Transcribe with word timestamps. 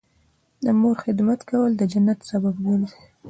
د 0.65 0.65
مور 0.79 0.95
خدمت 1.05 1.39
کول 1.49 1.71
د 1.77 1.81
جنت 1.91 2.19
سبب 2.31 2.55
ګرځي 2.65 2.99